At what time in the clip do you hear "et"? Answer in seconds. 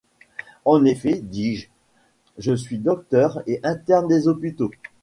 3.45-3.59